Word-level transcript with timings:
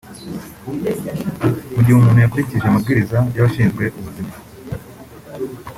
Mu 1.73 1.81
gihe 1.85 1.95
umuntu 1.97 2.17
yakurikije 2.23 2.65
amabwiriza 2.67 3.17
y’abashinzwe 3.35 3.83
ubuzima 3.99 4.33